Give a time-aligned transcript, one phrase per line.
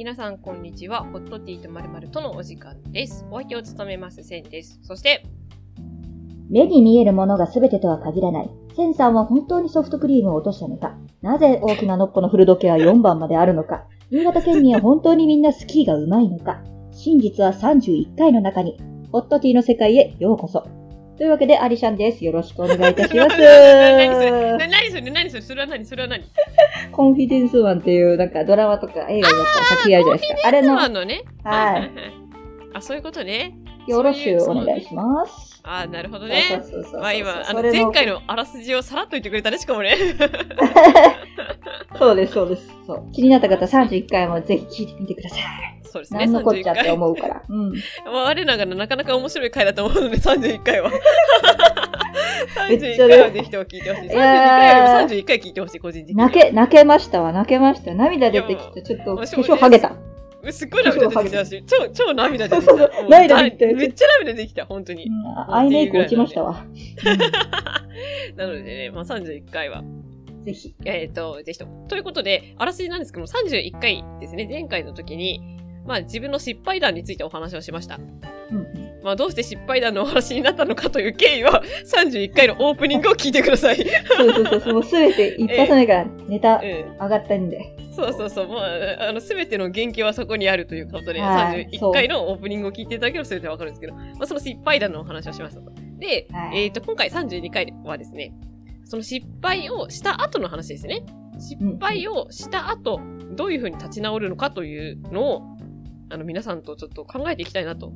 [0.00, 1.04] 皆さんこんにちは。
[1.04, 3.26] ホットティーとまるまるとのお時間です。
[3.30, 4.80] お相手を務めます、センです。
[4.82, 5.26] そして、
[6.48, 8.50] 目に見えるものが全てとは限らない。
[8.74, 10.96] センさんは本当にソフトクリームを落としたのか？
[11.20, 13.88] なぜ大きなノッポの古時計は4番まであるのか？
[14.10, 16.62] 新潟県民は本当にみんなスキーが上手いのか？
[16.92, 18.78] 真実は31回の中に、
[19.12, 20.66] ホットティーの世界へようこそ。
[21.20, 22.24] というわけで、アリシャンです。
[22.24, 23.36] よろしくお願いいたします。
[23.36, 26.24] 何それ何それ何それそれは何それは何
[26.92, 30.48] コンフィデンスマンっていうなんかドラマとか映画だったら作品あるじゃないですか。
[30.48, 31.20] あれの、あのね。
[31.44, 31.90] はい。
[32.72, 33.52] あ、そういうことね。
[33.86, 35.60] よろしくお願いします。
[35.62, 36.42] あ、なるほどね。
[36.48, 39.94] そうそうそうまあ今、あの、前回のあらすじをさらっと言ってくれたね、しかもね。
[41.98, 42.66] そうです、そうです。
[42.86, 43.12] そう。
[43.12, 45.69] 気になった方31回もぜひ聞いてみてください。
[45.90, 46.82] そうですね、何のこっちゃ31回。
[46.82, 47.42] って思うから。
[47.48, 47.72] うん。
[47.72, 47.76] ま
[48.06, 50.90] あ、我ながらなかなか面白い回だと思うので、31回は。
[52.68, 54.08] 31めっちゃね回はぜひとも聞いてほしい。
[54.10, 56.28] 31いやー回よりも31回聞いてほしい、個人的には。
[56.28, 57.96] 泣け、泣けましたわ、泣けましたよ。
[57.96, 59.92] 涙出てきて、ちょっと化粧剥げた。
[60.52, 62.70] すっごい涙出てきたし、超、超涙出てきた。
[62.70, 65.10] そうそうも涙出てきためっちゃ涙出てきた、本当に
[65.48, 66.64] アイメイク落ちましたわ。
[68.36, 70.10] なのでね、まあ31回は、うん
[70.44, 70.74] ぜひ。
[70.84, 71.86] えっ、と、ぜひとも。
[71.88, 77.96] ということで、あらすじなんですけども、31回ですね、前回の時に、まあ自分の失敗談についてお話をしました。
[77.96, 83.76] うんうんまあどうして失敗談のお話になったのかという経緯は、 31回のオープニングを聞いてください。
[83.76, 86.96] そうそうそうそう、もうすべて一発目から ネタうん。
[87.00, 87.74] 上がったんで。
[87.92, 88.48] そうそうそう。
[88.48, 88.58] もう、
[89.00, 95.72] あの、すべての原型はそこにあるということで、はい31回のオープニングを聞いていただければ全てわかるんですけど、まあ、その失敗談のお話をしましたと。
[95.98, 98.32] で、はいえっ、と、今回32回はですね、
[98.84, 101.02] その失敗をした後の話ですね。
[101.38, 103.00] 失敗をした後、
[103.32, 105.42] どういうふうに立ち直るのかというのを、
[106.10, 107.92] あの、皆さんとちょっと考えていきたいなと。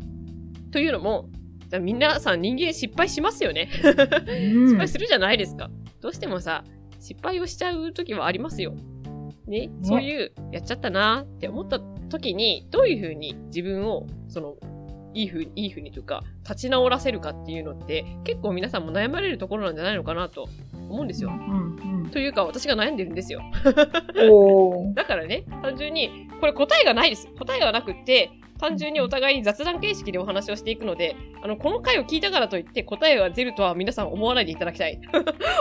[0.70, 1.28] というのも、
[1.68, 3.68] じゃあ皆さん人間失敗しますよね。
[3.82, 5.70] うん失敗するじゃないですか。
[6.00, 6.64] どうしてもさ、
[7.00, 8.74] 失敗をしちゃう時はありますよ。
[9.46, 14.56] ね、そういう、やっちゃったなって思った時に、どういうふうに自分を、その、
[15.12, 20.48] いいふうに、いいふうにというか、立ち直らせるかっていうのって、結構皆さんも悩まれるところなんじゃないのかなと
[20.88, 21.30] 思うんですよ。
[21.30, 23.40] うんというか、私が悩んでるんですよ。
[24.94, 27.26] だからね、単純に、これ答えがないです。
[27.38, 35.00] 答えがなくって、単純にお互いに雑談形式でお話をしていくので、あの、この回を聞いたからといって答えが出るとは皆さん思わないでいただきたい。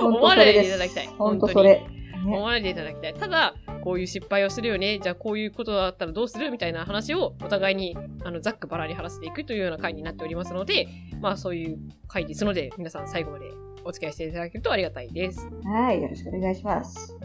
[0.02, 1.76] 本思わないでいただきたい本当それ。
[1.80, 3.14] ね思わないでいただきたい。
[3.14, 5.00] ただ、こういう失敗をするよね。
[5.00, 10.88] じゃあこういうことだったらどうするみたいな話をお互いに、あの、ざっくばらんに話していくというような回になっておりますので、
[11.22, 11.80] まあそういう
[12.10, 13.52] 回ですので、皆さん最後まで
[13.86, 15.50] お付き合いしていただけるとありがたいです。
[15.66, 17.18] はい、よろしくお願いします。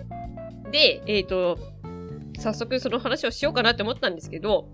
[0.71, 1.59] で、えっ、と、
[2.39, 4.69] 早速その話をしようかなって思ったんですけど、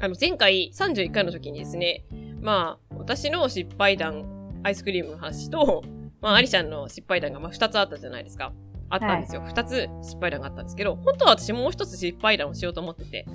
[0.00, 2.04] あの、前回31回の時にですね、
[2.40, 5.82] まあ、私の失敗談、アイスクリームの話と、
[6.20, 8.52] まあ、アリちゃんの失敗談がまあ2つあったじゃないですか。
[8.90, 9.42] あったんですよ。
[9.42, 13.26] 2つ失敗談があったんですけど、本当は私もう1つ失敗談をしようと思ってて。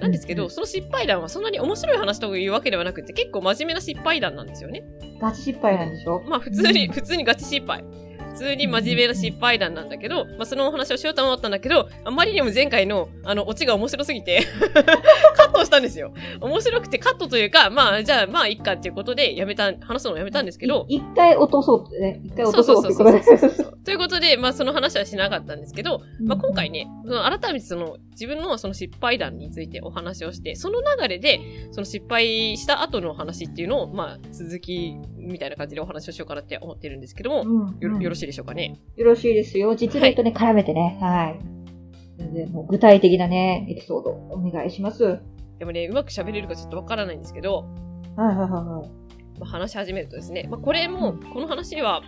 [0.00, 4.84] なんですけど、その失敗談はそんなに面白い話というわけではなくて、結構真面目な失敗談なんですよね。
[5.20, 6.22] ガチ失敗なんでしょ？
[6.28, 7.84] まあ普通に、うん普通にガチ失敗。
[8.34, 14.42] 普通に真面目な失敗談なんだけど、まあそのお話をしようと思ったんだけど、あまりにも前回の、あの、オチが面白すぎて、
[15.36, 16.12] カットをしたんですよ。
[16.40, 22.20] 面白くてカットというか、まあ、じゃあ、まあ、いっかっていうことで、やめた、話すのをやめたんですけど、い一回落とそうってね。
[22.24, 23.38] 一回落そうとそそうそうそううってことで。
[23.38, 23.73] そうそう。
[23.84, 31.40] ということで、まあ、その話はしなかったんですけど、まあ、今回ね、その改めてその自分のその失敗談についてお話をして、その流れで、
[31.72, 38.80] その失敗した後の話っていうのを、まあ、続きみたいな感じでお話をしようかなって思ってるんですけども、うんようんよろしいでしょうかね？
[38.96, 39.74] よろしいですよ。
[39.76, 40.98] 実例とね、絡めてね。
[41.00, 41.38] はい。
[42.18, 45.04] 全然もう具体的なね、エピソードお願いします。
[45.04, 45.20] はい
[45.56, 47.64] でもね、うまく喋れるかちょっとわからないんですけど、
[48.16, 49.38] はいはいはい。
[49.38, 52.02] まあ、話し始めるとですね、まあ、これも、この話は、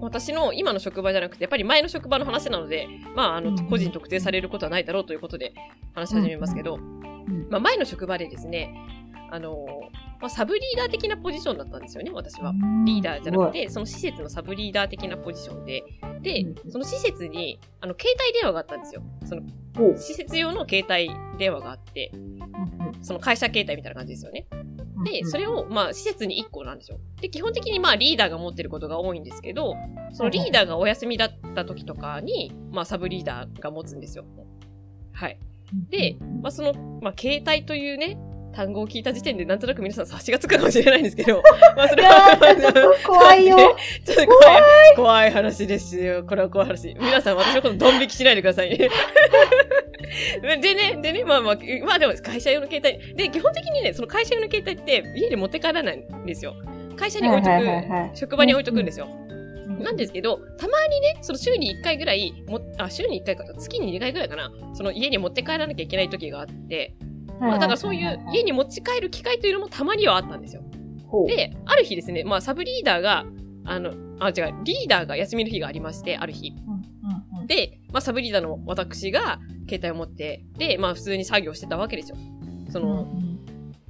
[0.00, 3.68] 私の今の職場じゃなくて、やっぱり前の職場の話なので、まあ、あの、うん。
[3.68, 5.54] 個人特定されることはないだろうということで
[5.94, 7.48] 話し始めますけど、うん。
[7.50, 8.74] まあ、前の職場でですね、
[9.30, 9.66] あの、
[10.20, 12.52] まあ、サブリーダー的なポジションだったんですよね、私は。
[12.84, 15.82] リーダーじゃなくて、その施設のサブリーダー的なポジションで、
[16.20, 16.70] でう、ん。
[16.70, 19.02] その施設に、あの、携帯電話があったんですよ。
[19.24, 19.42] その、
[19.96, 22.12] 施設用の携帯電話があって、
[23.02, 24.46] その会社携帯みたいな感じですよね。
[25.04, 26.98] で、それを、を、まあ、施設に1個なんですよ。
[27.20, 29.76] で、基本的にまあ、リーダーが持ってることが多いんですけど、
[30.12, 34.24] そのリーダーがお休みだった時とかに、まあ、サブリーダーが持つんですよ。
[35.12, 35.38] はい。
[35.90, 38.18] で、まあ、その、まあ、携帯というね、
[38.54, 41.42] 単語を聞いた時点でなんとなく皆さん察しがつくかもしれないんですけど、
[41.76, 43.56] まあ、それは、怖いよ。
[44.06, 44.62] ちょっと怖い、
[44.96, 46.24] 怖い話ですよ。
[46.24, 46.94] これは怖い話。
[46.94, 48.88] 皆さん私のことドン引きしないでくださいね。
[50.40, 53.14] でね、でね、まあまあ、まあでも会社用の携帯。
[53.14, 56.54] で、基本的にね、その会社用の携帯って家に持って帰らないんですよ。
[56.96, 59.08] 会社に置いとく、はいはいはいはい職場に置いとくんですよ。
[59.80, 66.94] なんですけど、たまにね、その週に1回ぐらい、もあ、週に1回か、月に2回ぐらいかな、その家に持って帰らなきゃいけない時があって、
[67.40, 70.62] まあ、だからそういう家に持ち帰る機会というのもたまにはあったんですよ。
[71.26, 73.24] で、ある日ですね、まあ、サブリーダーが、
[73.64, 76.54] あの、あ、違う、リーダーが休みの日がありまして、ある日。
[76.66, 79.38] うんうんうん、で、まあ、サブリーダーの私が
[79.68, 82.16] 携帯を持って、で、まあ、普通に作業してたわけですよ。
[82.70, 83.34] その、うん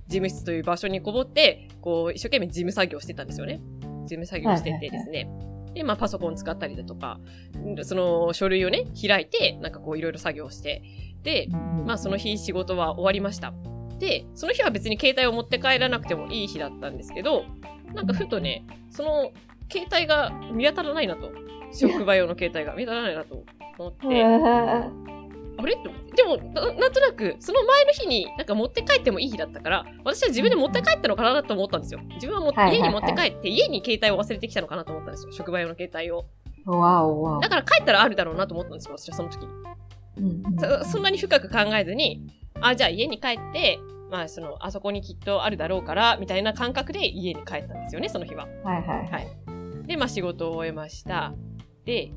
[0.06, 3.60] 事務室という場所にこもって、こう、一生懸命事務作業してたんですよね。
[4.02, 5.28] 事務作業しててですね。
[5.74, 7.18] で、まあ、パソコン使ったりだとか、
[7.58, 10.82] んその書類をね、開いて、なんかこう、いろいろ作業して、
[11.84, 13.52] まあ、その日仕事は終わりました。
[13.98, 17.44] で、その日は別に携帯を持って帰らなくてもいい日だったんですけど、
[17.94, 19.32] なんかふとね、その
[19.72, 21.32] 携帯が見当たらないなと。
[21.76, 23.42] 職場用の携帯が見当たらないなと
[23.78, 25.76] 思って、あれ？
[26.14, 32.00] でもな、なんとなく、その前の日になんか持って帰ってもいい日だったから、私は自分で持って帰ったのかなと思ったんですよ。
[32.14, 35.32] 自分はもはいはいはい家に持って帰って、家に携帯を忘れてきたのかなと思ったんですよ。
[35.32, 36.26] 職場用の携帯を。
[36.66, 39.48] わおわおだから帰ったらあるだろうなと思ったんですよ、私はその時に。
[40.16, 42.26] うんうんそそんなに深く考えずに、
[42.60, 43.78] あ、じゃあ家に帰って、
[44.10, 48.46] まあその、あそこにきっとあるだろうから、みたいな感覚で家に帰ったんですよね、その日は。
[48.64, 49.28] はいはいははい
[49.84, 49.86] い。
[49.86, 51.34] で、まあ仕事を終えました。
[51.84, 52.12] で、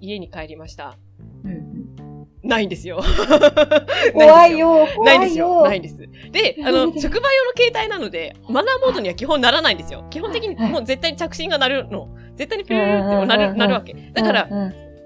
[0.00, 0.96] 家に帰りました。
[1.44, 1.84] うんうん
[2.44, 3.02] ないんですよ。
[4.12, 5.48] 怖いよ、怖ないんですよ。
[5.48, 5.62] よ。
[5.62, 5.96] ないんです。
[6.30, 10.04] で、あの、 職場用の携帯なので、マナーモードには 基本ならないんですよ。
[10.10, 12.08] 基本的にもう絶対に着信が鳴るの。
[12.36, 13.94] 絶対にピューってなる、なるわけ。
[14.12, 14.48] だから、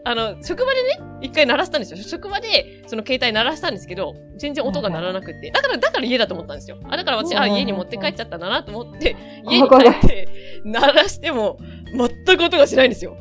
[0.05, 1.99] あの、職場でね、一回鳴らしたんですよ。
[2.03, 5.50] 職場で、その携帯鳴らしたんですけど、全然音が鳴らなくって。
[5.50, 6.79] だから、だから家だと思ったんですよ。
[6.89, 9.17] あ、だから私、あ、うん家に持って帰っちゃったんだなと思って、
[9.49, 10.29] 家に帰って、
[10.65, 11.59] 鳴らしても、
[11.95, 13.17] 全く音がしないんですよ。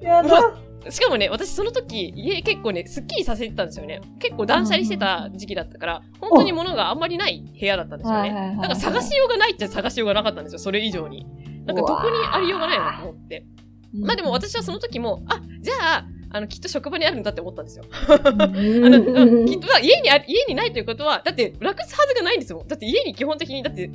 [0.00, 0.54] やだ。
[0.90, 4.00] しかもね、私その時、家結構ね、スッキリさせてたんですよね。
[4.20, 8.20] 結構断捨離してた時期だったから、本当に物があんまりない部屋だったんですよね。
[8.20, 11.26] はいはいはいはいだから探しようがないっちゃ探しようがなかったんですよ、それ以上に。
[11.66, 13.44] なんかどこにありようがないなと思って。
[13.92, 17.84] まあでも私はその時も、あ、じゃあ、あの、きっと職場にあるんだって思ったんですよ。
[17.90, 22.68] ああの、うんきっとは家にあ、家にないということは、だって、楽すはずがないんですもん。
[22.68, 23.88] だって家に基本的に、だって、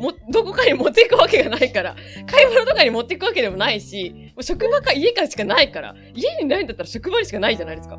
[0.00, 1.94] も、 どこかに持っていくわけがないから、
[2.30, 7.98] 買い物とかに持っていくわけでもないし、もう職場か家からしかないから、家にないんだったら職場にしかないじゃないですか。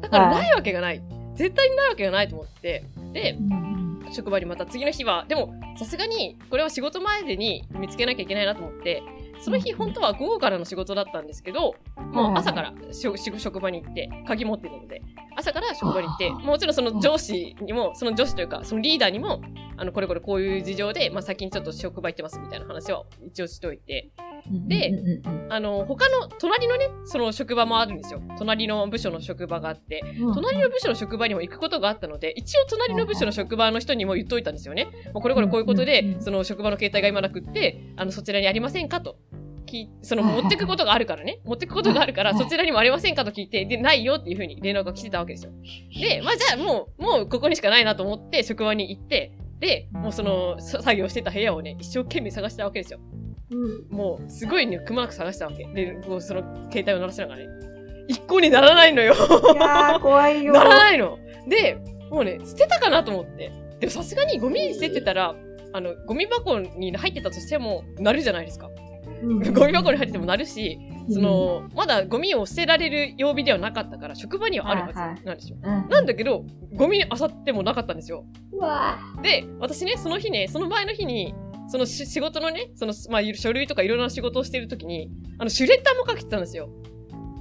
[0.00, 1.02] だからないわけがない。
[1.34, 2.84] 絶対にないわけがないと思って。
[3.12, 3.36] で、
[4.12, 9.02] 職場にまた次の日は、でも、さすがに、これは仕事前でに見つけなきゃいけないなと思って、
[9.40, 11.74] その日本当は午後からの仕事だったんですけど、
[12.12, 15.02] もう朝から職場に行って、鍵持ってるので、
[15.36, 19.42] 朝から職場に行って、もちろんその上司にも、その上司というか、そのリーダーにも、
[19.76, 24.10] あの、これこれこういう事情で、まあ先にちょっと職場行ってますみたいな話は一応しといて、
[24.50, 28.20] であの、他の、隣のね、その職場もあるんですよ。
[28.38, 34.88] 隣の部署の職場があって、うん隣の部署の職場にも行くことがあったので、一応隣の部署の職場の人にも言っといたんですよね。
[35.12, 39.16] もうこれこれこういうことで、んその職場の携帯が今なくって、あの、そちらにありませんかと。
[39.66, 41.40] きその、持ってくことがあるからね。
[41.44, 45.52] 持ってくことがあるから、はいそちらにもありませんかと聞いて、で、ないよっていうふうに連絡が来てたわけですよ。
[45.98, 53.00] で、まあじゃあもう、もうここにしかないなと思って、職場に行って、で、もうその、さ作業してた部屋をね、一生懸命探したわけですよ。
[53.50, 55.64] うんもう、すごいね、くまなく探したわけ。
[55.66, 57.48] で、こうその、携帯を鳴らしながらね。
[58.08, 59.14] 一向にならないのよ。
[59.14, 60.52] いやー、怖いよ。
[60.52, 61.18] ならないの。
[61.48, 61.78] で、
[62.10, 63.52] もうね、捨てたかなと思って。
[63.80, 65.34] でもさすがにゴミに捨ててたら、
[65.72, 68.68] あの、ゴミ箱に入ってたとしても、なるじゃないですか。
[68.68, 70.78] うんゴミ箱に入っててもなるし、
[71.08, 75.56] そ、の、まだゴミを捨てられる曜日ではなかったから、職場にはあるはずなんですよ。
[75.62, 76.44] うんなんだけど、
[76.74, 78.24] ゴミに漁ってもなかったんですよ。
[79.22, 81.34] で、私ね、その日ね、その前の日に、
[81.68, 86.68] そのし仕事のね、その、まあ、書類とかいろいろな仕事をしてるときに、あの、シュレッダーもかけてたんですよ。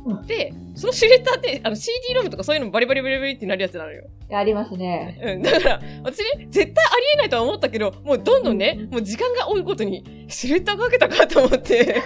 [0.06, 4.06] うんで、そのシュレッダーって、あの、CD ロムとかそういうのもバリバリバリバリってなるやつなのよ。
[4.30, 5.20] ーありますね。
[5.24, 5.42] うん。
[5.42, 12.02] だから、私ね、絶対ありえないとは思ったけど、もうどんどんね、もう時間が多いことに、シュレッダーかけたかと思って。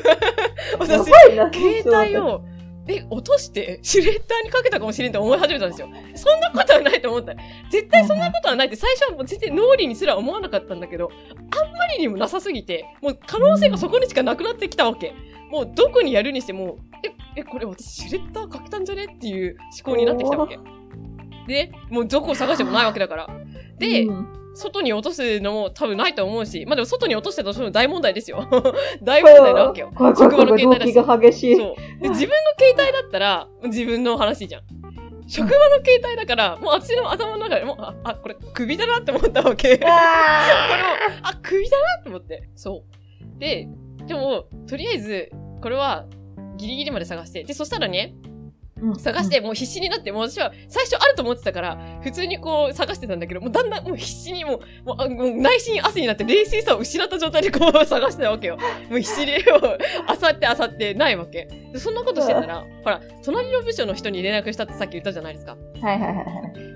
[0.78, 2.42] 私、携帯を、
[2.88, 5.88] え、落として、シュレッダーにかけたかもしれんと思い始めたんですよ。
[6.14, 7.34] そんなことはないと思った。
[7.70, 15.12] 絶対そんなことはないって、最初はもう全然脳裏にすら思わなかったんだけど、あんまりにもなさすぎて、もう可能性がそこにしかなくなってきたわけ。
[15.50, 20.58] もうどこにやるにしても、え、え、これ私シュレッダーかけたんじゃねっていう思考になってきたわけ。
[21.46, 23.28] で、もうどこを探してもないわけだから。
[23.78, 28.46] で、うん外に落とすのも多分ないと思うし、まあでも外に落としてたとしても大問題ですよ。
[29.02, 29.90] 大問題なわけよ。
[29.96, 31.56] 職場の携帯だしが激しい。
[31.56, 32.02] そう。
[32.02, 34.62] で、自分の携帯だったら、自分の話じゃん。
[35.28, 39.76] 職場の携帯だから、もう私の頭の中でもう、あ、あこれ首だなって思ったわけ。
[39.78, 42.48] これを、ああ、首だなって思って。
[42.56, 42.84] そ
[43.36, 43.38] う。
[43.38, 43.68] で、
[44.06, 45.30] でも、とりあえず、
[45.62, 46.06] これは、
[46.56, 47.44] ギリギリまで探して。
[47.44, 48.27] で、そしたらね、うん
[48.98, 58.56] 探して、もう必死になって、もう私は最初あると思ってたから、普通にこう探してたんだけど、もうだんだんもう必死にもう、もうあもう内心汗になって冷静さを失った状態でこう探してたわけよ。
[58.90, 61.48] もう必死に、もう、あさってあさってないわけ。
[61.72, 65.56] でそんなことしてたら、ほら、隣の部署の人に連絡したってさっき言ったじゃないですか。
[65.82, 66.24] はいはいはいはい。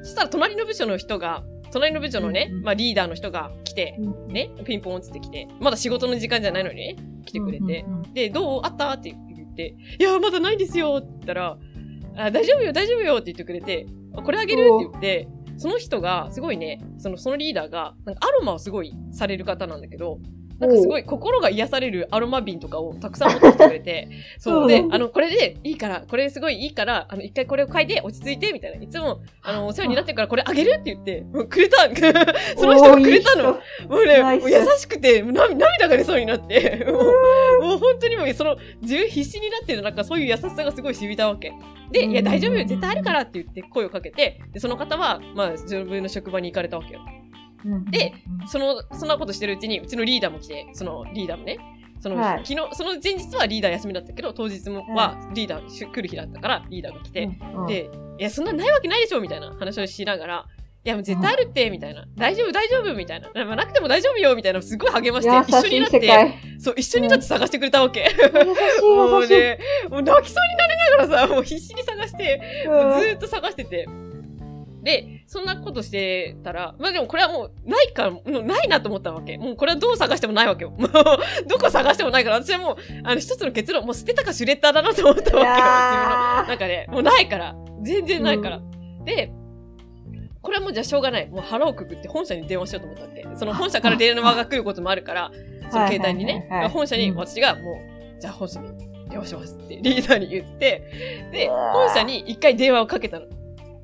[0.02, 1.42] そしたら隣の部署の人が、
[1.72, 3.96] 隣の部署のね、うんうんまあリーダーの人が来て、
[4.28, 8.60] ね、ピンポンつって来て、まだ仕事の時間じゃないのにね、来てくれて、で、どう？
[8.62, 8.90] あった？
[8.92, 11.56] って言って、いや、まだないんですよって言ったら、
[12.16, 20.18] あ大丈夫よ、大丈夫よって言ってくれて、あこれあげるって言って、その人が、すごいね、その、そのリーダーが、なんかアロマをすごいされる方なんだけど、
[20.62, 28.82] なんかすごい心が癒されるアロマ瓶とかをたくさん持ってきてくれて、 そうでう、んあの、これでいいから、これすごいいいから、あの、一回これを嗅いで落ち着いて、みたいな。
[28.82, 31.88] いつも、あの、お世話になってるからこれあげるって言って、もうくれた、
[32.56, 33.52] その人がくれたの。
[33.88, 37.02] もうね、もう優しくて、涙涙が出そうになって、 もう、
[37.62, 41.52] もう本当にもう、その、自分必死になってる、なんかそういう優しさがすごい染みたわけ。
[41.90, 47.00] で、いや、大丈夫よ、絶対あるからって言って声をかけて、で、その方は、まあ、自分の職場に行かれたわけよ。
[47.64, 48.14] 人で、
[48.46, 51.58] その、そんなことしてるうちに、うちのリーダーも来て、そのリーダーもね、
[52.00, 57.30] その、はい昨日、その前日はリーダー休みだったけど、当日もはリーダーし来る日だったから、リーダーが来て、
[57.68, 60.46] で、いや、そんなないわけないでしょみたいな話をしながら、
[60.84, 62.04] いや、もう絶対あるって、みたいな。
[62.16, 63.30] 大丈夫、大丈夫みたいな。
[63.44, 64.60] まあなくても大丈夫よみたいな。
[64.60, 66.34] すごい励まして、一緒に優なって。
[66.58, 68.10] そう、一緒になって探してくれたわけ。
[68.10, 68.32] 優し
[68.82, 69.28] もいう。
[69.28, 73.86] ね、もう泣きそうになりながらさ、もう必死に探して、うんずーっと探してて。
[74.82, 79.38] で、そんなことしてたら、まあでもこれはもうないから、もうないなと思ったわけ。
[79.38, 80.72] もうこれはどう探してもないわけよ。
[80.72, 80.90] もう、
[81.48, 85.38] どこ探してもないから、私はもう、あの、一つの結論、もう捨てたかシュレッダーだなと思ったわけよ。
[85.38, 85.46] 自分の。
[85.46, 87.56] やなんかね、もうないから。
[87.82, 88.60] 全然ないから。
[89.06, 89.32] で、
[90.42, 91.26] これはもうじゃあしょうがない。
[91.30, 93.26] もう腹をくくって本社に電話しようと思ったって。
[93.36, 95.32] その本社から電話が来ることもあるから、
[95.72, 97.80] その携帯にね本社にうん私がも
[98.18, 98.68] う、じゃあ本社に
[99.08, 103.26] 電話しますってリーダーに言って、で、本社に一回電話をかけたの。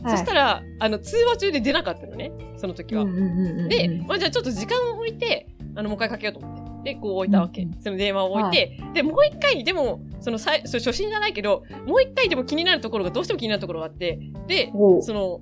[0.04, 3.02] ーそしたら、あの、通話中で出なかったのね、その時は。
[3.02, 6.94] うんうんうんうんで、まあ、じゃあちょっと時間を置いて、あの、もう一回かけようと思って。
[6.94, 7.62] で、こう置いたわけ。
[7.62, 15.40] うんうんその電話を置いて、で、もう一回、でも、その最、初心じゃないけど、もう一回でも気になるところが、どうしても気になるところがあって、で、その、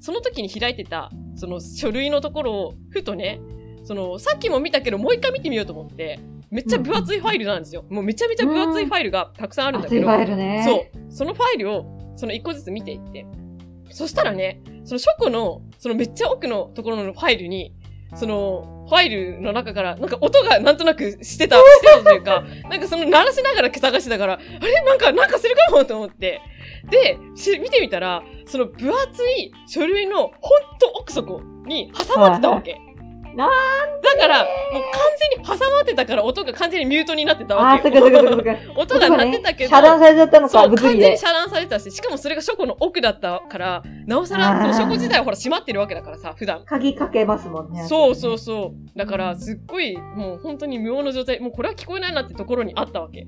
[0.00, 3.40] その時に開いてた、その書類のところを、ふとね、
[3.84, 6.18] その、さっきも見たけど、もう一回見てみようと思って、
[6.50, 7.84] めっちゃ分厚いファイルなんですよ。
[7.90, 10.64] もうめちゃめちゃ分厚いファイルがたくさんあるんだけど、熱いファイルね。
[10.66, 11.12] そう。
[11.12, 13.26] そのファイルを、その一個ずつ見ていって。
[13.98, 17.74] そしたらね、その書庫の、そのめっちゃ奥のところのファイルに、
[18.14, 24.82] その、ファイルの中から、なんか音がなんとなくしてた、してたというか、なんかその鳴らしながら探してたから、あれ？
[24.84, 26.40] なんか、なんかするかもと思って。
[26.88, 30.30] で、し見てみたら、その分厚い書類のほん
[30.78, 32.80] と奥底に挟まってたわけ。
[33.38, 34.82] なんだから、もう完
[35.16, 37.94] 全に挟まってたから音が完全にミュートになってたわけよ。
[37.94, 38.80] そっかそっかそっかそっか。
[38.80, 41.18] 音が鳴ってたけど、遮断されちゃったのか、そう、完全に。
[41.18, 46.64] 遮断されてたし、しかもそれが書庫の奥だったから、なおさら、その書庫自体はほら閉まってるわけだからさ、普段。
[46.66, 47.86] 鍵かけますもんね。
[47.86, 48.98] そうそうそう。
[48.98, 53.24] だから、すっごい、もう本当に無音の状態、もうこれは聞こえないなってところにあったわけ。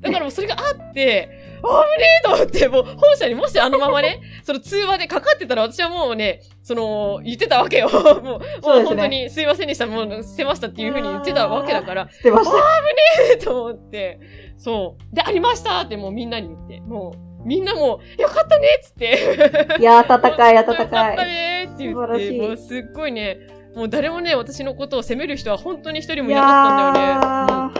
[0.00, 1.28] だからもうそれがあって、
[1.58, 7.88] あぶねえと思って、もう本社にもしあのままね、 その通話でかかってたら私はもうね、その、言ってたわけよ。
[7.90, 13.44] もう、もうそうですね本当にすいませんでした、もう捨てましたっていうふうに言ってたわけだから、捨てました。
[13.44, 14.20] と思って、
[14.56, 15.14] そう。
[15.14, 17.12] で、ありましたってもうみんなに言って、も
[17.44, 19.78] う、みんなも、よかったねっつって。
[19.80, 21.16] いや、温かい、温よかったかい。
[21.16, 23.38] ねって言って、もうすっごいね、
[23.74, 27.77] もう誰もね、私のことを責める人は本当に一人もいいなかったんだよね。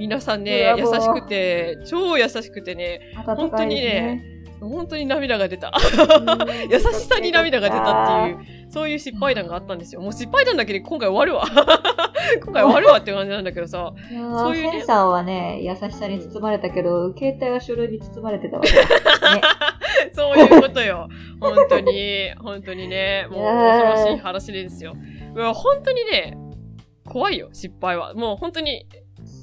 [0.00, 4.24] 皆さんね、優しくて、超優しくてね、ー、温かいですね。
[4.58, 5.70] 本当に涙が出た。
[5.70, 10.00] うん優しさに涙が出たっていう、そういう失敗談があったんですよ。
[10.00, 11.44] もう失敗談だけで今回終わるわ。
[12.42, 13.92] 今回終わるわって感じなんだけどさ。
[14.10, 18.72] そういうねセンさんはね、優しさに包まれたけど、携帯は書類に包まれてたわけ。
[18.72, 18.82] ね、
[20.12, 21.08] そういうことよ。
[21.40, 24.94] 本当に、本当にね、もう恐ろしい話ですよ。
[25.34, 26.38] 本当にね、
[27.06, 28.14] 怖いよ、失敗は。
[28.14, 28.86] もう本当に、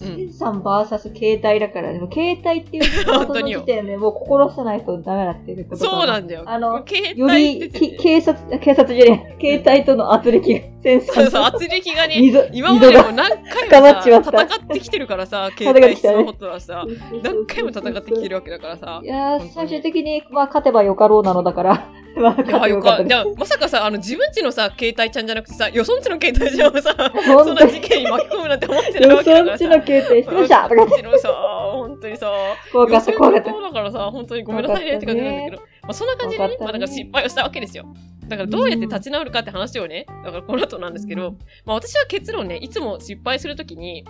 [0.01, 0.34] うん。
[0.34, 6.44] さん VS 携帯だから、でも携帯っていう本当に時点でもう心さないとダメだっていうことかそうなんだよ。
[6.46, 13.30] あの携よ帯り、警察、警察じゃねえ、携帯との圧力が、センさそうそう、圧力がね、溝今までも何
[13.70, 16.86] 回もさ、戦ってきてるからさ、 携帯スマホとはさ、
[17.24, 19.08] 何回も戦ってきてるわけだからさい。
[19.08, 22.67] やー、最終的に、まあ、勝てばよかろうなのだから、まあ、よかった。
[22.67, 26.95] よかったですいや、まさかさ、あの、自分ちのさ、携帯ちゃんじゃなくてさ、よそんちの携帯ちゃんをさ、
[27.43, 29.65] そんな事件に巻き込むなんて思ってないよわけだからさ。
[29.65, 31.29] そんちの携帯してましたとか言ってうちのさ、
[31.74, 32.31] 本当にさ、
[32.71, 33.51] 怖かった、怖かった。
[33.51, 37.86] そうだからさ、本当にごめんなさいねって感じなんだけど、まあ、そんな感じでねまあ、なんか失敗をしたわけですよ。
[38.27, 44.05] だからどうやって立ち直るかって話をね、だからこの後なんですけど、まあ私は結論ね、いつも失敗するときに、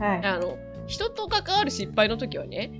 [0.00, 0.24] はい。
[0.24, 0.56] あの、
[0.86, 2.70] 人と関わる失敗の時はね、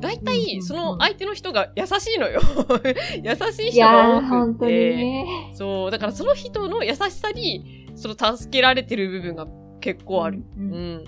[0.00, 2.40] 大体、その相手の人が優しいのよ。
[3.22, 4.96] 優しいい人が多くて。
[4.96, 5.26] ね。
[5.54, 9.46] そう、だからその人の優しさに、その助けられてる部分が
[9.80, 10.42] 結構ある。
[10.56, 10.60] う。
[10.60, 11.04] うんん。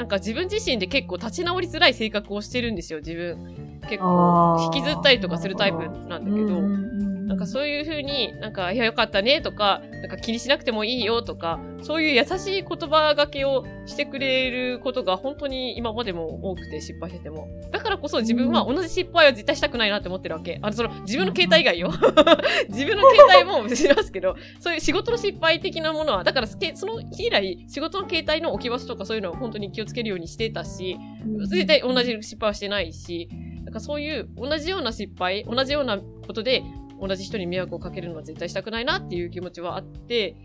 [0.00, 3.80] なんか自分自身で結構立ち直りづらい性格をしてるんですよ、自分。
[3.82, 5.78] 結構引きずったりとかするタイプ
[6.08, 7.00] なんだけど。
[7.30, 17.46] なんかうそういう風に、なんか、いや、よかったねとか、なんか気にしなくてもいいよとか、そういう優しい言葉がけをしてくれることが本当に今までも多くて失敗してても。
[17.70, 20.58] だからこそ自分は同じ失敗は絶対したくないなって思ってるわけ。
[20.60, 21.90] あの、その、自分の携帯以外よ。
[22.68, 31.46] 自分の携帯もしますけど、そういう仕事の失敗的なものは、だからその日以来、仕事の携帯の置き場所とかそういうのを本当に気をつけるようにしてたし、ん。
[31.46, 33.28] 絶対同じ失敗はしてないし、
[33.64, 36.62] だからそういう同じような失敗、同じようなことで
[37.00, 40.36] 同じ人に迷惑をかけるのは絶対したくないなっていう気持ちはあって、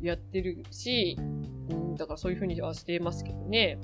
[0.00, 3.78] やってるし、うん、だからそういうふうにはしてますけどね。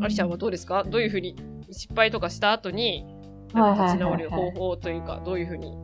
[0.00, 0.84] アリちゃんはどうですか？
[0.84, 1.36] どういうふうに
[1.70, 3.04] 失敗とかした後に、
[3.52, 5.76] なんか立ち直る方法というか、どういうふうに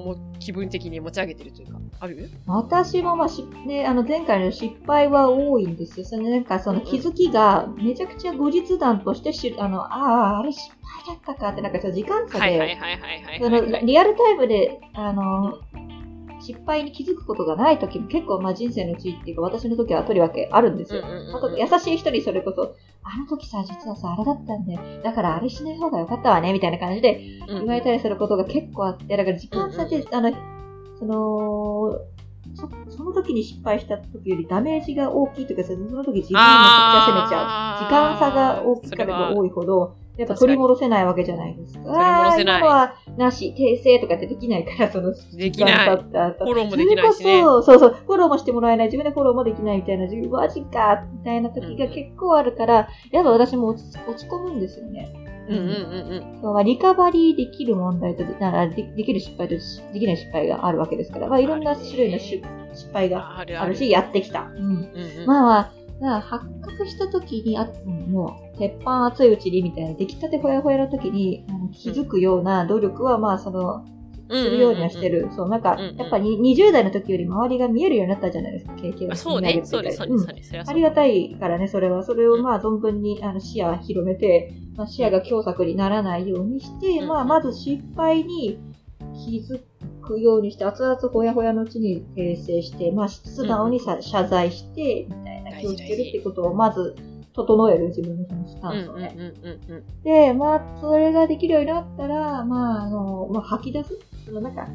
[0.00, 2.30] 思う気分的に持ち上げてるというか、ある？
[2.46, 6.06] 私もまあし、ね、あの前回の失敗は多いんですよ。
[6.06, 12.78] そのなんかその気づきがめちゃくちゃ後日談としてし、あの、ああ、あれ失敗だったかって、なんかちょっと時間差で。
[13.82, 15.58] リアルタイムで、あの、
[16.40, 21.02] 失敗に気づくことがない時も結構まあ人生のうちっていうか私の時はとりわけあるんですよ。
[21.04, 21.10] あ
[21.56, 27.58] 優しい人にそれこそ、あの時さ、実はさ、あれだったんで、だからあれしない方がよかったわね、みたいな感じでうん。
[27.60, 30.32] 言われたりすることが結構あって、だから時間差で、あの、
[30.98, 32.00] その、
[32.54, 37.84] そその時に失敗した時よりダメージが大きいというか、その時自分をめちゃくちゃ責めちゃう。
[37.84, 41.84] 時間差が大きければ多いほど、やっぱ取り戻せないわけじゃないですか。
[41.84, 47.36] 取り戻せない今のはなし、訂正とかってできないから、そのできないフォローもできないしね。
[47.36, 53.96] 自分こそ、そうそう、フォローもしてもらえない、自分でフォローもできないみたいな、自分マジか、みたいな時が結構あるから、やっぱ私も落ち
[54.26, 55.08] 込むんですよね。
[55.48, 56.40] うんうんうんうん。
[56.42, 62.42] そうまあリカバリーできる問題と、ならでできる失敗とできない失敗があるわけですから、まあ、いろんな種類のし
[62.74, 64.42] 失敗があるし、やってきた。
[64.42, 65.26] うんうんうん。
[65.26, 73.84] まあまあ、まあ発覚した時に、あうんもう、鉄板熱いうちにみたいな、出来たてほやほやの時に、あの気づくような努力は、まあ、その、
[74.30, 75.30] するようにはしてる。
[75.34, 82.02] そう、なんか、やっぱり20代の時より周りが見えるようになったじゃないですか、経験あをそうね、そうです、そうです、ありがたいからね、それは。
[82.02, 88.58] それをまあ存分にあの視野を広めて、まあ、視野が強作にならないようにして、うんまあまず失敗に
[89.26, 89.60] 気づ
[90.08, 96.96] くようにして、熱々ほやほやのうちに訂正して、まあ素直にさ、謝罪して、みたいな気をつけるってことをまず
[97.34, 99.14] 整える自分のそのスタうんうんうんンスをね。
[99.16, 100.02] うんうん。
[100.02, 103.98] で、まあ、それができるようになったら、まあ、あの、まあ、吐き出す。
[104.26, 104.68] そのなんか、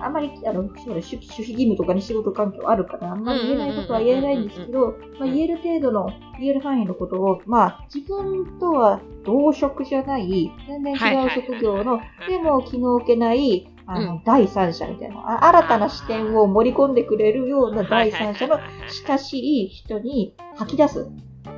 [0.00, 18.58] あんまり、あの、守秘義務とかに仕事環境あるから、あんまり言えないことは言えないんですけど、まあ、言える程度の、言える範囲のことを、まあ、自分とは同職じゃない、全然違う職業の、でも気の置けない、あの、第三者みたいな、あ新たな視点を盛り込んでくれるような第三者の
[19.06, 21.06] 親しい人に吐き出す。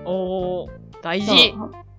[0.05, 0.71] おー、
[1.03, 1.55] 大事。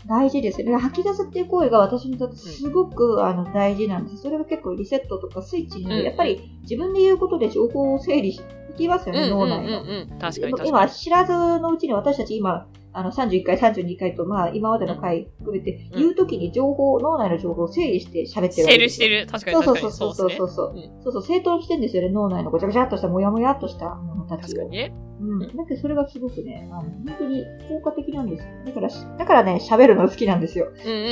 [0.05, 0.77] 大事ですよね。
[0.77, 4.21] 吐き出すっていう行為が私にとってすごく、あの大事なんです。
[4.21, 8.39] それが結構リセットとかスイッチにうんやっぱり自分で言うことで情報を整理
[8.77, 9.81] きますよね、脳内の。
[9.81, 10.19] うん。
[10.19, 10.69] 確かに。
[10.69, 18.79] 今、知らずのうちに私たち今、あの31回、32回と、まあ、今までの回含めて、うん言うときに情報、脳内の情報を整理して喋ってるわセけですよ。
[18.79, 19.27] ルしてる。
[19.27, 20.13] 確かにそう確そうそう。
[20.13, 20.37] そうそう。
[20.37, 21.03] そうそうそう。
[21.03, 24.69] そうそう、整頓してんですよね、脳内のごちゃごちゃっとした、もやもやっとしたものたちを確かに。
[24.71, 24.93] ね。
[25.21, 25.39] うん。
[25.39, 28.49] だけどそれがすごくね、あの本当に効果的なんですよ。
[28.65, 30.67] だからし、だからね、喋るの好きなんですよ。
[30.67, 31.09] うんうんうんう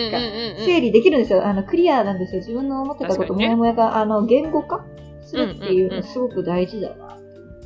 [0.56, 0.66] んうん。
[0.66, 1.46] 整理できるんですよ。
[1.46, 2.40] あの、クリアなんですよ。
[2.40, 4.84] 自分の思ってたこと、もやもやが、あの、言語化
[5.22, 7.25] するっていうのすごく大事だなっ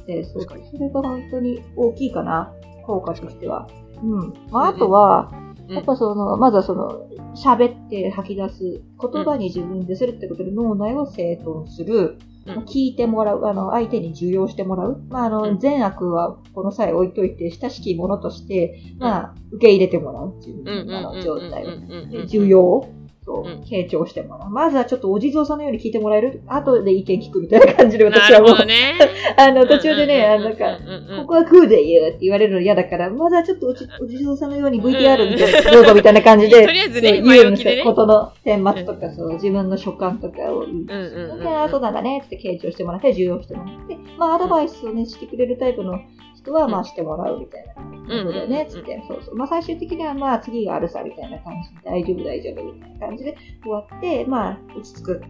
[0.09, 2.51] て、そうそれが本当に大きいかな、
[2.85, 3.67] 効果としては。
[4.03, 4.33] うん。
[4.51, 12.17] まあ、あとは、うんやっぱその、まずはその、喋って吐き出す、言葉に自分でするってことで脳内を整頓する、
[12.47, 15.03] うんまあ聞いてもらう、あの、相手に受容してもらう。
[15.09, 21.69] まあ、あうの、ん善悪はこの際置いといて、親しきものとして、まあ、受け入れてもらうっていう、の、状態を。
[21.69, 22.98] う
[23.29, 24.49] んで重要そううん、傾聴してもらう。
[24.49, 26.41] まずはちょっとお地蔵さんのように聞いてもらえる？
[26.47, 28.95] 後で意見聞くみたいな感じで私はもう、ね。
[29.37, 30.77] あの、途中でね、あの、なんか、
[31.21, 41.39] ここはグーで言うって言われるの嫌だから、まずはちょっとお地蔵さんのように VTR みたいな、どうぞみたいな感じで、とりあえずね言うんですことの顛末とか、そう、自分の所感とかを言う。
[41.39, 45.99] であそうなんだねって傾聴してもらって、重要してもらって、まあ、アドバイスをね、してくれるタイプの
[46.39, 47.73] 人は、まあ、してもらうみたいな。
[47.73, 49.03] ことだよね、つって。
[49.07, 49.35] そうそう。
[49.35, 55.21] まあ、最終的には、まあ、次があるさ、みたいな感じで、大丈夫、大丈夫、みたいな感じで終わって、まあ、落ち着く。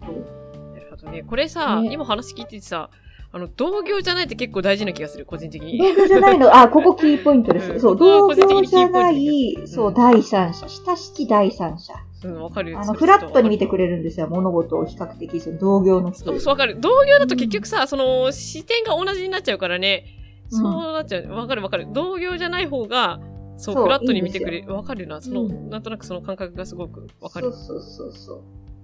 [0.00, 1.22] なるほどね。
[1.22, 2.90] これさ、ね今話聞いててさ、
[3.34, 5.76] あの、同業じゃないって結構大事な気がする、個人的に。
[5.76, 7.80] 同業じゃないの、あ、ここキーポイントです。
[7.80, 11.94] そう、うんここ同業じゃない、そうう、ん第三者、親しき第三者。
[12.24, 12.78] うん、わかる。
[12.78, 14.28] あの、フラットに見てくれるんですよ。
[14.28, 16.78] 物事を比較的、その同業の人そう、わかる。
[16.80, 20.04] 同業だと結局さ、その、視点が同じになっちゃうからね。
[20.52, 21.28] うんそうなっちゃう。
[21.30, 21.88] わかるわかる。
[21.92, 23.18] 同業じゃない方が、
[23.56, 24.72] そう、そうフラットに見てくれる。
[24.72, 25.20] わかるな。
[25.20, 27.50] その、うんなんとなくその感覚がすごくわかる。
[27.50, 28.34] そうそうそうそ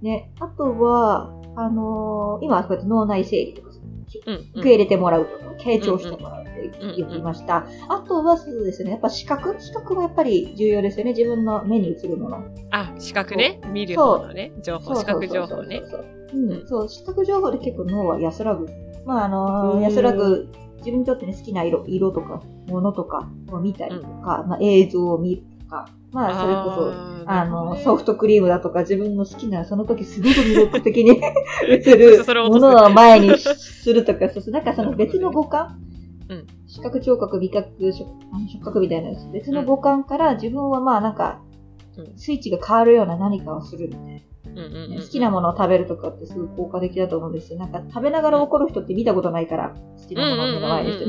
[0.02, 0.04] う。
[0.04, 0.32] ね。
[0.40, 3.69] あとは、あのー今はこうやって脳内整理とか、うん、
[4.18, 4.62] 受うん。
[4.62, 7.66] け入れてもらうとか、傾聴してもらうってうん言っていました。
[7.88, 11.12] あとはそうですね、やっぱ視覚視覚もやっぱり重要ですよね。
[11.12, 12.44] 自分の目に映るもの。
[12.70, 13.60] あ、視覚ね。
[13.72, 14.52] 見る方のね。
[14.62, 15.82] 情報、視覚情報ね。
[15.90, 15.98] そ
[16.32, 18.68] うん、そう、視覚情報で結構脳は安らぐ。
[19.04, 31.20] まあ、あのーうん安らぐ、自分にとってね、好きな色、色とか、ものとかを見たりとか、まあ、映像を見か、まあ、それこそ、そあの、ソフトクリームだとか、自分の好きな、その時すごく魅力的に
[31.68, 35.78] 映るものを前にするとか、そうそう、なんかその別の五感、
[36.28, 36.46] うん。
[36.66, 39.30] 視覚、聴覚、味覚、触覚みたいなやつ。
[39.32, 41.40] 別の五感から自分はまあなんか
[41.96, 44.20] うん、スイッチが変わるような何かをするみたいな。
[44.54, 47.58] 好きなものを食べるとかってすごい効果的だと思うんですよ。
[47.58, 51.04] なんか食べながら怒る人って見たことないから、好きなものを目の前にして。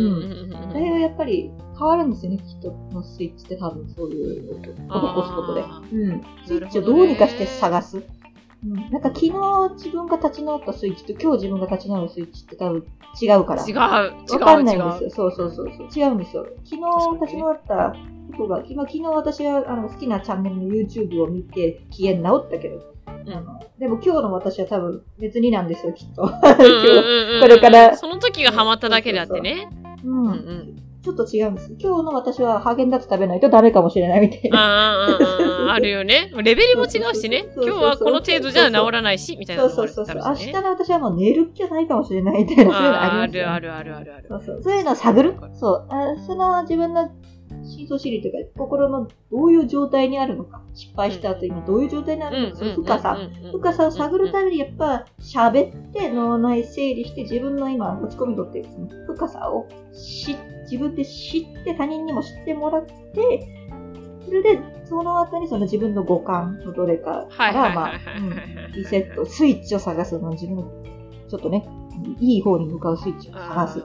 [0.72, 5.82] それはやっぱり変わるんですよね、人のスイッチって多分そういうのを施すことであ。
[5.92, 6.22] うん。
[6.46, 8.04] スイッチをどうにかして探す。
[8.66, 8.74] うん。
[8.74, 9.32] なんか昨日
[9.76, 12.86] 自分が立ち直ったスイッチと今日自分が立ち直るスイッチって多分
[13.22, 13.62] 違うから。
[13.64, 15.04] 違う、違う、わかんないんです。
[15.04, 15.10] よ。
[15.10, 15.88] そうそうそうそう。
[15.96, 16.46] 違うんですよ。
[16.64, 17.96] 昨日立ち直った
[18.38, 26.24] ことが、今昨日私はあの好きなチャンネルの YouTube を見て機嫌治ったけど、うんあのでも今日の私は多分別になんですよ、きっと。
[26.24, 29.68] 今日これからその時がハマっただけであってね。
[30.04, 30.91] うんうんうん。
[31.04, 31.76] ちょっと違うんです。
[31.80, 35.08] 今日の私はハーゲンダッツ食べないとダメかもしれないみたいな。
[35.08, 36.32] あーうんうんうんあるよね。
[36.44, 37.46] レベルも違うしね。
[37.56, 40.34] 今日はこの程度じゃ治らないし、みたいなそうのもそうそうそう。
[40.34, 40.36] 明。
[40.36, 44.26] 日の私はもう寝る気じゃないかもしれないみたいな、そういうのありあるあるあるあるある。
[44.28, 44.64] そうそう。
[44.64, 45.36] そういうのを探る。
[45.54, 45.88] そう。
[45.90, 47.10] あその自分の
[47.64, 50.62] 深層心理というか、心のどういう状態にあるのか。
[50.74, 52.56] 失敗した後今どういう状態にあるのか。
[52.56, 53.18] その深さ。
[53.52, 62.92] 深さを探るためにやっぱ喋って脳内整理して自分の今落ち込み度っていうその深さを知自分で知って他人にも知ってもらって
[64.26, 68.00] それでその後にその自分の五感のどれかからまあ
[68.74, 70.64] リセットスイッチを探すの自分の
[71.30, 71.68] ちょっとね
[72.20, 73.84] いい方に向かうスイッチを探す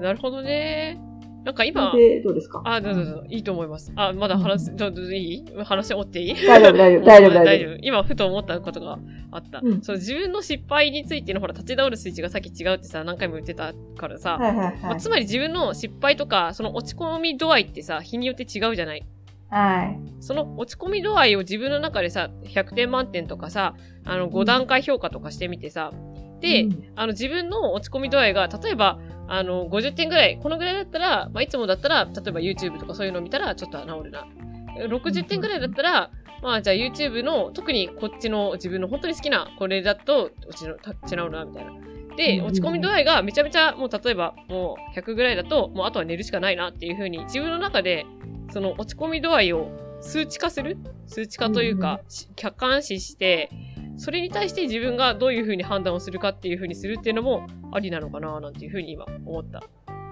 [0.00, 1.07] なるほどね。
[1.48, 2.60] なんか今でどうですか？
[2.62, 3.90] あ、どうぞどうぞ、いいと思います。
[3.96, 5.44] あ、まだ話す、どうぞいい？
[5.64, 6.34] 話追っていい？
[6.46, 7.76] 大丈夫大丈夫 大丈夫大丈夫。
[7.80, 8.98] 今、ふと思ったことが
[9.30, 9.60] あった。
[9.62, 9.80] うん。
[9.80, 19.02] そう、自分の失敗についての、ほら、立ち直るスイッチがさっき違うってさ、何回も言ってたからさ、はいはいまあ、はいつまり自分の失敗とか、その落ち込み度合いってさ、日によって違うじゃない？
[19.48, 19.98] はい。
[20.20, 25.92] その落ち込み度合いを自分の中でさ、100点満点とかさ、あの、5段階評価とかしてみてさ、
[26.40, 26.84] で、うん。
[26.94, 28.98] あの、自分の落ち込み度合いが、例えば、
[29.28, 34.26] あの、50点ぐらい、このぐらいだったら、まあ、いつもだったら、例えば YouTube とかそういうのを見たら、ちょっと治るな。
[34.88, 36.10] 60点ぐらいだったら、
[36.42, 41.72] まあ、じゃあ YouTube の、特にこっちの自分の本当に好きな、これだと、落ちの立ち直るな、みたいな。
[42.16, 48.06] で、うん落ち込み度合いがめちゃめちゃ、もう例えば、もう100ぐらいだと、もうあとは寝るしかないなっていう風に、自分の中で、
[48.52, 49.68] その落ち込み度合いを
[50.00, 50.78] 数値化する？
[51.06, 53.50] 数値化というか、し客観視して、
[53.98, 59.62] それに対して自分がどういう風に判断をするかっていう風にするっていうのもありなのかななんていう風に今思った。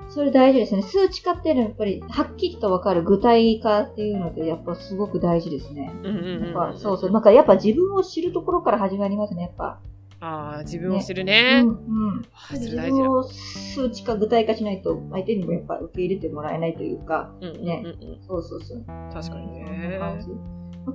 [0.09, 0.83] それ大事ですね。
[0.83, 5.93] 数値化っていうのはやっぱり、はっきりとわかる具体化っていうので、やっぱすごく大事ですね。
[6.03, 6.45] うんうんうんうん。
[6.45, 7.11] やっぱそうそう。
[7.11, 9.81] なんかやっぱ自分を知るところから始まりますね、やっぱ。
[10.21, 11.63] ああ、自分を知るね。
[11.65, 12.23] うんうん。
[12.53, 12.77] 自。
[12.77, 18.27] 分を数値化、具体化しないと、相手にもやっぱ受け入れてもらえないというか、うんうんうんねうん。
[18.27, 18.85] そうそうそう。
[19.13, 19.99] 確かにね。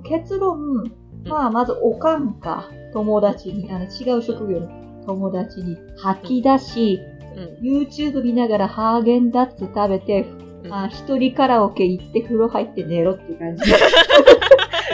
[0.04, 0.90] 結論、
[1.24, 4.68] まあ、まず、おかんか、友達に、あの、違う職業の
[5.06, 7.00] 友達に吐き出し、
[7.36, 7.82] うん。
[7.82, 13.64] YouTube 見ながらハーゲンダッツ食べて、うんあ一人カラオケ行って風呂入って寝ろって感じ。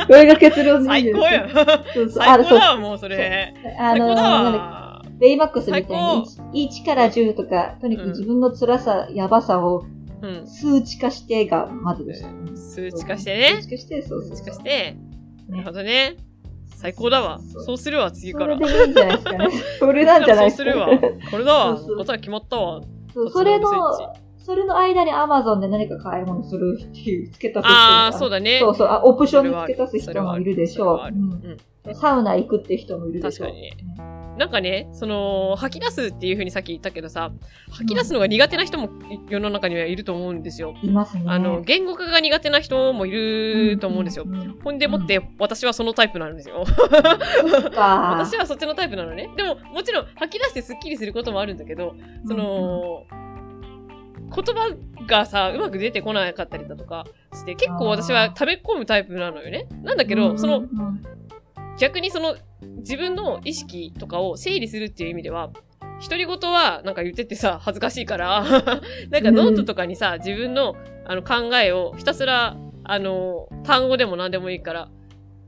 [0.06, 1.50] これが結論なんです最高やん。
[1.50, 1.64] そう
[1.94, 3.54] そう最高あそうだわ、もうそれ。
[3.78, 5.18] あのなん。
[5.18, 5.98] ベイマックスみたい最
[6.52, 9.84] に 1, 1から10とか、とにかく自分の辛さ、やばさを
[10.22, 10.46] うん。
[10.46, 12.28] 数値化してがまずでした。
[12.56, 13.68] 数値化してね数。
[13.68, 14.50] 値化して、そうそう数値。
[14.50, 14.96] 化して。
[15.48, 16.16] なるほどね。
[16.76, 17.40] 最高だわ。
[17.64, 18.56] そうするわ、次そから。
[18.56, 19.48] れでいいんじゃないですかね。
[19.80, 20.70] それなんじゃないですか。
[20.70, 20.88] そうするわ。
[21.30, 21.76] これだわ。
[21.76, 22.80] 答え決まったわ。
[23.12, 23.68] そうそれの
[24.38, 28.58] それの間に Amazon で何か買い物するっていう、付け足す人ああ、もそうだね。
[28.60, 31.00] そうそう、あ、オプションに付け足す人もいるでしょう。
[31.06, 31.56] うん
[31.94, 33.48] サウナ行くって人もいるでしょう。
[33.48, 37.32] 確かにねなんかね、その、吐き出すっていう風にさっき言ったけどさ、
[37.70, 38.88] 吐き出すのが苦手な人も
[39.28, 40.74] 世の中にはいると思うんですよ。
[40.82, 41.24] いますね。
[41.26, 44.24] あの、言語化が苦手な人もいると思うんですよ。
[44.24, 46.64] んんほんでもって、私はそのタイプなんですよ。
[47.74, 49.28] 私はそっちのタイプなのね。
[49.36, 51.94] でも、もちろん吐き出してスッキリすることもあるんだけど、
[52.26, 53.06] その、
[54.28, 59.66] 言葉がさ、うまく出てこなかったりだとかして、結構私は食べ込むタイプなのよね。
[59.82, 60.62] なんだけど、その、、
[61.78, 62.36] 逆にその
[62.78, 65.50] 自分の意識とかを整理するっていう意味では、
[66.00, 68.44] 独り言はなんか言っててさ、恥ずかしいから、
[69.10, 74.88] なんかノートとかにさ、自分のあの考えをひたすら、あの、単語でも何でもいいから、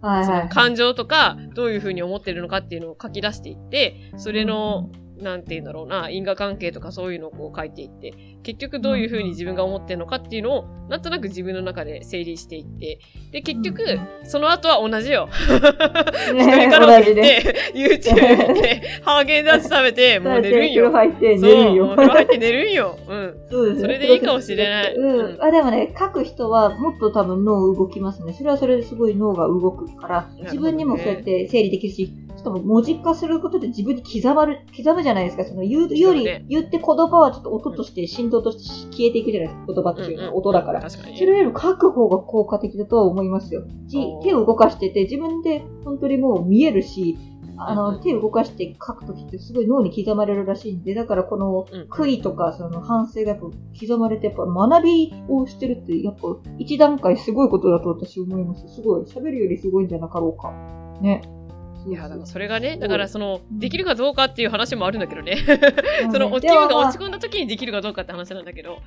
[0.00, 0.42] そはいはい。
[0.44, 12.98] の感情とか、どういうふうに思ってるのかっていうのを書き出していって、それの、なんて言うんだろうな、因果関係とかそういうのをこう書いていって、結局どういうふうに自分が思ってるのかっていうのを、なんとなく自分の中で整理していって、
[13.30, 13.84] で、結局、
[14.24, 15.28] その後は同じよ。
[16.28, 17.22] 一ね人カラオケ行っ。
[17.22, 20.90] て、YouTube 見て、 ハーゲンダッツ食べて、もう寝るんよ。
[20.90, 21.88] 入って寝るんよ。
[21.96, 22.98] 風呂入って寝るんよ。
[23.08, 23.80] うん。
[23.80, 25.18] それでいいかもしれないうん。
[25.20, 28.32] うんあ、でもね、書く人はもっと多分脳動きますね。
[28.32, 35.44] それはそれですごい脳が動くから、自分にもそうやって整理できるし、しかも文字化することで自分に刻まる、刻むじゃないですか。
[35.44, 39.72] その言うより、言って言葉はちょっと音として振動として消えていくじゃないですか。
[39.74, 40.80] 言葉っていうのは音だから。
[40.80, 43.64] 確かにそれより書く方が効果的だとは思いますよ。
[44.22, 47.18] 手を動かしてて、自分で本当にもう見えるし、
[47.62, 53.46] あの、うんうん手を動かして書くときってすごい脳に刻まれるらしいんで、だからこのうん悔いとかその反省がやっぱ
[53.78, 58.66] 刻まれて、やっぱ学びをしてるって、やっぱ一段階すごいことだと私思います。
[58.74, 59.02] すごい。
[59.04, 60.52] 喋るよりすごいんじゃなかろうか。
[61.02, 61.22] ね。
[61.86, 65.36] いや、だからそれがね、だからその、うんできるかどうかっていう話もあるんだけどね。
[66.04, 68.78] うん その、で気分が落ち込んだ時にできるかどうかって話なんだけど。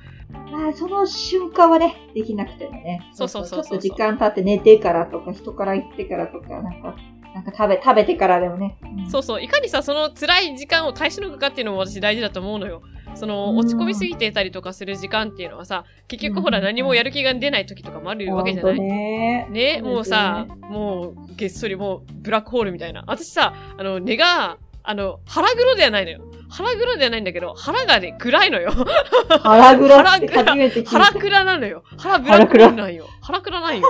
[0.50, 3.00] まあ、その瞬間はね、できなくてもね。
[3.12, 6.96] そうそうそうそうちょっと時間経って寝てからとか、人から言ってからとか、なんか、
[7.34, 8.78] なんか食べ、食べてからでもね。
[8.82, 12.82] うんそうそう、いかにさ、その辛い時間を耐えしのぐかっていうのも私大事だと思うのよ。
[13.14, 23.04] その、うん落ち込みすぎてたりとかする時間っていうのはさ、結局ほらうん何もやる気が出ない時とかもあるわけじゃないほんとねね、もうさそ、もう、げっそりもう、ブラックホールみたいな。
[23.06, 26.20] 私さ、あの、根が、あの、腹黒ではないのよ。
[26.54, 28.70] 腹黒ではないんだけど、腹がね、暗いのよ。
[29.42, 30.90] 腹黒って初めて聞いた。
[31.00, 31.82] 腹暗なのよ。
[31.98, 33.08] 腹ブラックなんよ。
[33.20, 33.86] 腹暗なんよ。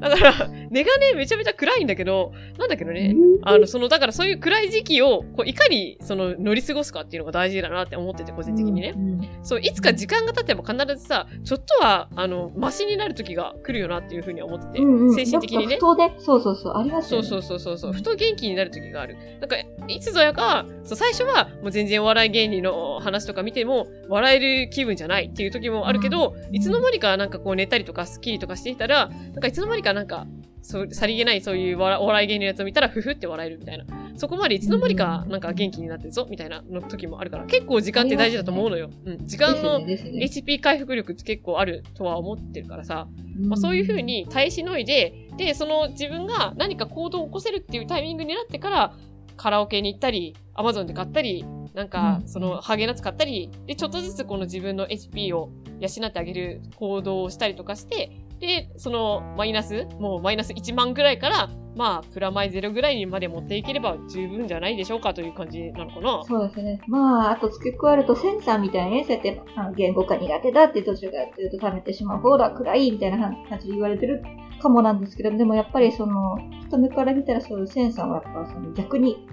[0.00, 0.32] だから、
[0.70, 8.92] 根がね、めちゃめちゃ暗いんだけど、なんだけどね、あの、その、だからそういう暗い時期を、こう、いかに、その、乗り過ごすかっていうのが大事だなって思ってて、個人的にね。
[8.94, 15.80] うんそう、いつか時間が経てば必ずさ、ちょっとは、あの、マシになる時が来るよなっていうふうには思ってて、うんうん精神的にねふ。
[15.80, 17.28] とね、そうそうそう、ありますよね。
[17.28, 19.16] そうそうそうそうそう、ふと元気になる時がある。
[19.40, 19.56] なんか、
[19.88, 30.26] いつぞやか、そう、最初は、もう全然お笑い芸人の話とか見ても、笑える気分じゃないっていう時もあるけど、うんいつの間にかなんかこう寝たりとかスッキリとかしていたら、なんかいつの間にかなんか、
[30.62, 33.84] そう、さりげないそういう笑お笑い芸人のやつを見たら、ふふって笑えるみたいな。
[34.16, 38.90] そこまでいつの間にかなんか元気になってるぞ、みたいなの時もあるから、結構時間って大事だと思うのよ。
[39.04, 39.26] うん。
[39.26, 48.94] 時間の HP 回復力って結構あるとは思ってるからさ、うんまあ、そういうふうに耐えしのいで、で、その自分が何か行動を起こせるっていうタイミングになってから、
[49.36, 51.44] カラオケに行ったり、アマゾンで買ったり、
[51.74, 52.28] なんかう、ん。
[52.28, 66.22] その、ハーゲンダッツ買ったり、で、ちょっとずつこの自分の HP を養ってあげる行動をしたりとかして、で、その、マイナス、もうマイナス1万ぐらいから、まあ、プラマイゼロぐらいにまで持っていければ十分じゃないでしょうかという感じなのかな。
[66.24, 66.80] そうですね。
[66.86, 73.18] まあ、あと付け加えると、センサーみたいにね、そうやって、あの言語が苦手だってどちらかというと溜めてしまう方だ、暗いみたいな
[73.48, 74.22] 感じで言われてる
[74.60, 79.26] かもなんですけど、でもやっぱりその、人目から見たらそういうセンサーはやっぱその逆に、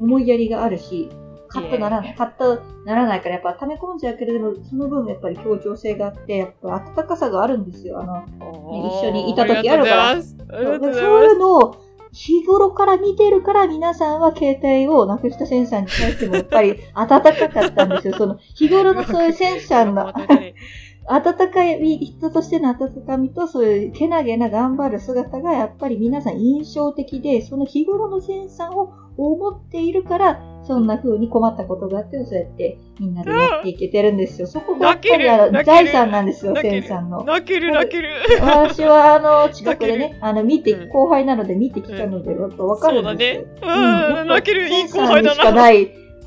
[0.00, 1.08] 思いやりがあるし、
[1.52, 8.00] カッとならない、カッとならないからやっぱ溜め込んじゃうけれども、その分やっぱり協調性があって、やっぱ温かさがあるんですよ。
[8.00, 8.24] あの、
[9.00, 10.46] 一緒にいた時あるからありがとうございます。
[10.50, 11.76] ありがとうございそういうまのを
[12.12, 18.14] 日頃から見てるから皆さんは携帯をなくしたセンサーに対してもやっぱり温かかったんですよ。
[18.16, 20.12] その日頃のそういうセンサーの
[21.06, 34.46] 温かい人としての温かみとそういうけなげな頑張る姿がやっぱり皆さん印象的で、その日頃のセンサーを思っているから、そんな風に困ったことがあってもそうやってみんなでやっていけてるんですよ。
[34.46, 37.24] そこがやっぱりあの財産なんですよ、泣けるセンサーの。
[37.24, 38.08] 泣ける泣ける。
[38.40, 43.46] 私は、あの、近くでね、あの、見て、うん後輩なので見てきたので、やっぱわかるんですよ。
[43.60, 45.68] そうだねうん泣けるいい後輩だな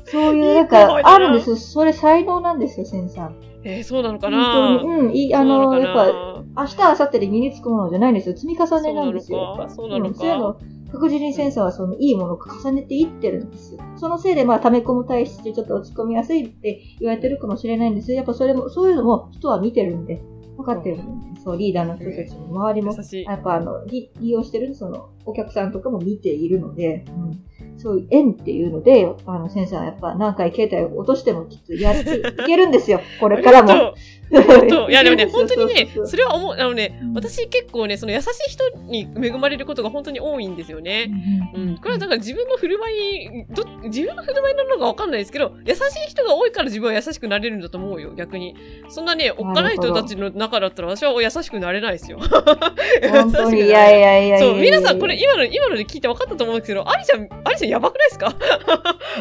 [0.04, 1.56] そういう、なんか、なあるんですよ。
[1.56, 3.45] それ才能なんですよ、センサー。
[3.68, 4.80] えー、そうなのかな？
[4.80, 8.36] うん、いい、あの、やっぱ、ぱ、明日、明後日で身につくものじゃないんですよ。
[8.36, 9.56] 積み重ねなんですよ。
[9.58, 10.10] やっぱそうなのか？
[10.12, 10.60] んそういうの、
[10.92, 13.80] 確実にセンサーはそのいいものを重ねていってるんですよ。
[13.96, 20.22] そのせいで、まあ、溜め込む体質でちょっと落ち込みやすいって言われてるかもしれないんですやっぱそれも、そういうのも人は見てるんで、
[20.56, 22.94] 分かってるんで、そう、リーダーの人たちも周りも。
[22.94, 27.44] やっぱあの、利利用してるそのお客さんとかも見ているので、うん、
[27.86, 33.00] そういう縁っていうので、あの、先生はやっぱ何回携帯を落としてもきっとやっていけるんですよ。
[33.20, 33.94] これからも。
[34.30, 41.10] 本当 いやでもね、本当にねそれは思う、あのねうん、私結構ね、その優しい人に恵まれることが本当に多いんですよね。
[41.54, 41.76] うん。
[41.76, 48.54] これはだから自分の振る舞い、ど、自分の振る舞いなのかわかんないですけど、優しい人が多いから自分は優しくなれるんだと思うよ、逆に。
[48.88, 52.18] そんなね、おっかない人たちの中だったら私は優しくなれないですよ。
[52.20, 54.38] 優しくなれないやいやいや。
[54.38, 58.34] そう、皆さんこれ今の、今ので聞いて分かったと思うんですけど、アリちゃん、アリちゃんやばくないですか？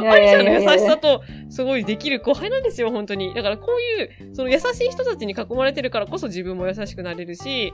[0.04, 1.22] いアリちゃんの優しさと、
[1.56, 3.34] すごいできる後輩なんですよ、本当に。
[3.34, 7.72] だからこういう、その優しい人たちに囲まれてるからこそ自分も優しくなれるし、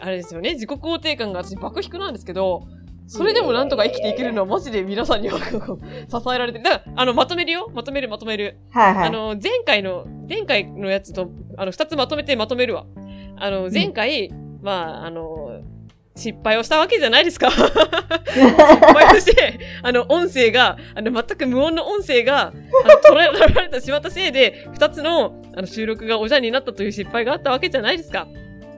[0.00, 2.68] あれですよね、自己肯定感が私爆低なんですけど、
[3.06, 5.44] それでもなんとか生きていけるのはマジで皆さんには支
[6.34, 6.64] えられてる。
[6.64, 8.58] だから、あの、まとめるよまとめるまとめる。
[8.70, 9.08] はいはい。
[9.08, 12.84] あの、前回の、前回のやつと、あの、二つまとめてまとめるわ。
[13.36, 15.41] あの、前回、まあ、あの、
[16.14, 17.50] 失敗をしたわけじゃないですか。
[17.50, 22.52] 失敗をして、あの、音声が、あの、全く無音の音声が、あ
[23.10, 28.28] の、捉えられてしまったせいで、二つの、あの、収録がおじゃんになったという失敗があったわけじゃないですか。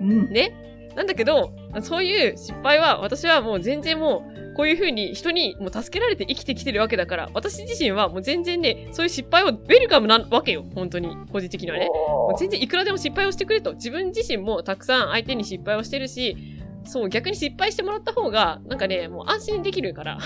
[0.01, 0.31] うん。
[0.31, 0.55] ね。
[0.94, 10.64] なんだけど、そういう失敗は、私はもう全然もう、こういう風に人にもう助けられて生きてきてるわけだから、私自身はもう全然ね、そういう失敗をウェルカムなわけよ。
[10.75, 11.16] 本当に。
[11.33, 11.88] 個人的にはね。
[11.88, 13.75] もう全然いくらでも失敗をしてくれと。
[13.75, 16.37] 自分自身もたくさん相手に失敗をしてるし、
[16.85, 20.18] そう、逆に失敗してもらった方が、なんかね、もう安心できるから。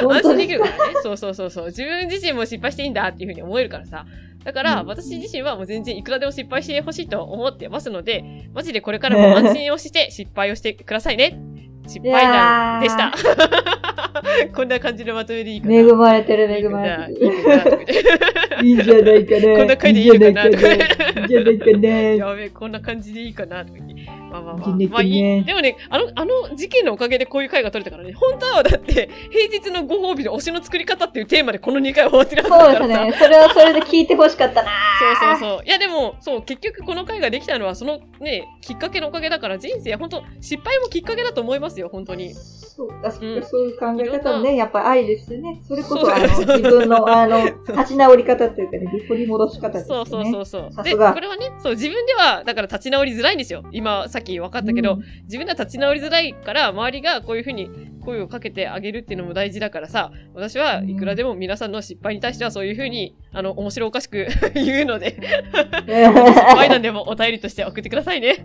[0.00, 0.78] 本安心できるからね。
[1.02, 1.66] そうそうそうそう。
[1.66, 4.06] 自分自身も失敗していいんだっていうふうに思えるからさ。
[4.44, 11.38] だから、うん私自身はもう全然いくらでも失敗してほしいと思ってますので、マジでこれからも安心をして失敗をしてくださいね。
[11.86, 13.12] 失敗談でした。
[14.54, 15.74] こんな感じのまとめでいいかな。
[15.74, 18.66] 恵まれてる、恵まれてる。
[18.66, 19.56] いいんじゃないかな。
[19.56, 21.20] こんな回でいいのかないいんじゃないかな。
[21.20, 21.88] いいんじゃないか な。
[21.88, 24.19] やべえ、こんな感じでいいかなとか言って。
[24.30, 24.70] まあまあまあ。
[24.70, 25.44] いいねまあいい。
[25.44, 28.14] でもね、あの、あの事件のおかげでこういう回が取れたからね。
[28.14, 33.04] 本当はだって、平日のご褒美で推しの作り方っていうテーマでこの2回終わってるはずそうだからさ。
[33.06, 33.24] ですね。
[33.24, 34.70] それはそれで聞いてほしかったな。
[34.98, 35.66] そうそうそう。
[35.66, 42.34] いやでも、そう、結局この回ができたのは、そのね、きっかけのおかげだから、人生、本当失敗もきっかけだと思いますよ、本当に。
[42.34, 45.60] そうか、そううんかそういう考え方もね、やっぱり愛ですよね。
[45.66, 50.30] それこそうそ、あの、自分の、あの、立ち直り方っていうかね、取り戻し方ですよそうね。
[50.30, 50.84] そうそうそう。
[50.84, 53.64] で、これはね、そう、自分では、だから立ち直りづらいんですよ。
[53.72, 57.70] 今、さっき分かったけど、うん自分では立ち直りづらいから、周りがこういうふうに
[58.04, 68.44] 声をかけてあげるっていうのも大事だからさ、私はいくらでも皆さんの失敗に対してはそういうふうに、あの、面白おかしく 言うので、失敗談でもお便りとして送ってくださいね。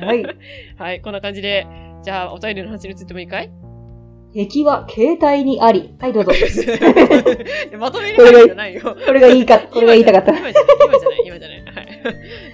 [0.00, 0.24] はい。
[0.78, 1.66] はい、こんな感じで、
[2.04, 3.50] じゃあ、お便りの話についてもいいかい？
[4.32, 5.92] 敵は携帯にあり。
[5.98, 6.30] はい、どうぞ。
[7.78, 8.96] まとめる話じゃないよ。
[9.04, 10.30] これがいいか、これが言いたかった。
[10.38, 11.62] 今じゃない、今じゃない、今じゃない。
[11.62, 11.88] はい。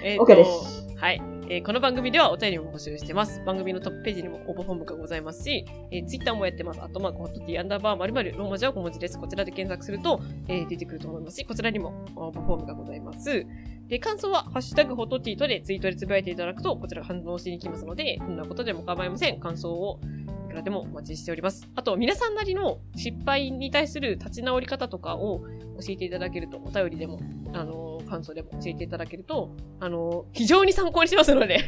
[0.02, 0.86] えーと OK です。
[0.96, 1.20] はい。
[1.48, 3.40] えーこの番組ではお便りも募集してます。
[3.46, 6.82] 番組のトップページにも応募フォームがございますし、えー、ツイッターもやってます。
[6.82, 9.16] あとマーク、ホットティーアンダーバー、まるまる、ローマ字は小文字です。
[9.16, 13.46] こちらで検索すると、えー出てくると思いますし、こちらにも応募フォームがございます。
[13.86, 19.38] で、感想は、ハッシュタグ、ホットティーとでツイートでつぶやいていただくと、こちら反応しに来ますので、どんなことでも構いません。
[19.38, 20.00] 感想を
[20.46, 21.68] いくらでもお待ちしております。
[21.76, 25.42] あと、皆さんなりの失敗に対する立ち直り方とかを
[25.80, 27.20] 教えていただけると、お便りでも、
[27.52, 31.60] あの、感想でも教えていただけると、あの、非常に参考にしますので、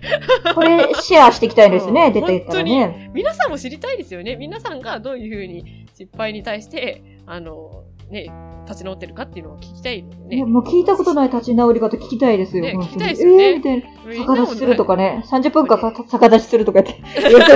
[0.54, 3.10] これ、シェアしていきたいですね、うん出てきたらね。
[3.12, 4.36] 皆さんも知りたいですよね。
[4.36, 8.32] 皆さんがどういうふうに失敗に対して、あの、ね、
[8.66, 10.44] 立ち直ってるかっていうのを聞きたいのでね、ね。
[10.44, 12.62] もう聞いたことない立ち直り方聞きたいですよ。
[12.62, 14.14] ね本当に聞きたいですよねえーみたいな。
[14.14, 15.24] 逆立ちするとかね。
[15.26, 16.92] 30分間か逆立ちするとかって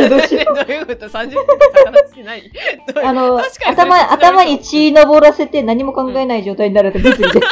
[0.09, 0.55] どうしよう。
[0.57, 2.51] どういうこと ?30 分間逆立ちしてない？
[3.05, 7.29] あの、頭、頭に血昇らせて何も考えない状態になると物理で。
[7.29, 7.41] それいいな。
[7.41, 7.47] それ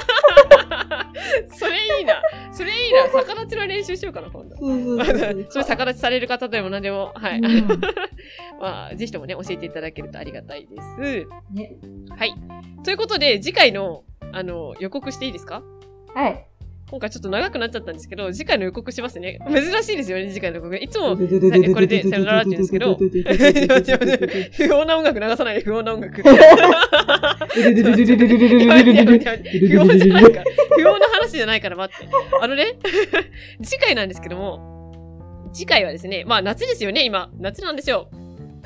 [2.90, 3.09] いいな。
[3.12, 4.57] 逆立ちの練習しようかな、今度。
[4.57, 7.38] そう 逆立ちされる方でも何でも、はい。
[7.38, 7.68] うん
[8.61, 11.26] まあ、ぜひともね、教えていただけるとありがたいです。
[11.53, 11.76] ね
[12.16, 12.35] はい。
[12.85, 15.62] ということで、次回の、あの、予告していいですか？
[16.14, 16.46] はい。
[16.90, 19.38] 今回ちょっと長くなっちゃったんですけど、次回の予告しますね。
[19.48, 20.76] 珍しいですよね、次回の予告。
[20.76, 21.22] いつも、こ
[21.81, 23.22] れでさよならって言うんですけど待って
[23.68, 26.20] 待って不穏な音楽流さないで、不穏な音楽。
[26.20, 26.35] 不穏
[29.98, 30.42] じゃないか。
[30.70, 32.09] 不穏な話じゃないから待って。
[32.42, 32.76] あのね、
[33.62, 37.31] 次回なんですけども、次回はですね、まあ夏ですよね、今。
[37.38, 38.09] 夏なんですよ。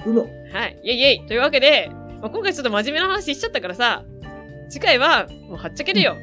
[0.07, 0.15] う
[0.51, 0.81] はい。
[0.83, 1.91] イェイイェイというわけで、
[2.23, 4.03] まあ、今回ちょっと真面目な話しちゃったからさ、
[4.71, 6.17] 次回は、もうはっちゃけるよ。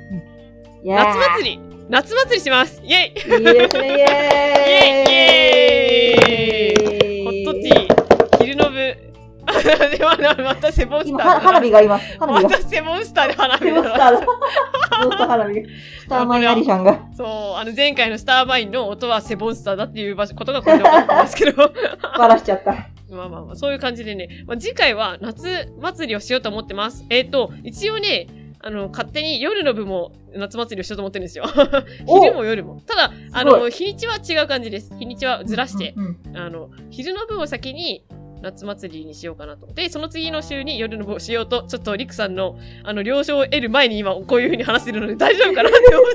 [0.84, 4.50] 夏祭り夏祭りしますイェイいいですね、イェー
[4.94, 8.78] イイエーイホットティー、昼の部。
[9.92, 12.18] でもまたセボンスタ今、ーは花火がいます。
[12.18, 12.50] 花火が。
[12.50, 14.20] またセボンスターで花火セブンスターだ。
[14.20, 15.68] セブンスター花火が。
[16.00, 17.00] スターマンアリシャンが。
[17.14, 17.28] そう、
[17.60, 21.74] あの前回のスターマインの音はセボンスターだっていう場所ことがこれで分かったんですけど。
[22.18, 22.72] バラしちゃった。
[23.14, 27.06] まあまあまあ、そういう感じでね、まあ、次回は夏祭りをしようと思ってます。
[27.10, 28.28] えっ、と、一応ね、
[28.64, 31.46] あの、勝手に夜の部も夏祭りをしようと思ってるんですよ。
[32.06, 32.82] お昼も夜も。
[32.86, 34.96] ただ、あすの、ご日にちは違う感じです。
[34.98, 38.06] 日にちはずらして、うんうんあの、昼の部を先に
[38.42, 39.68] 夏祭りにしようかなと。
[39.68, 46.12] で、その次の週に夜の部をしようと、ちょっとリクさんの、あの、了承を得る前に今こういう風に話してるので大丈夫かなって思っ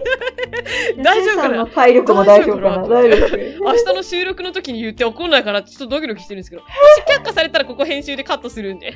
[0.95, 1.03] て。
[1.03, 1.67] 大丈夫かな？
[1.67, 2.83] 体力も大丈夫かな？
[2.83, 6.63] 大大丈夫明日の収録の時に言って怒んないから、ちょっとドキドキしてるんですけど、
[7.09, 8.95] 却下されたらここ編集でカットするんで。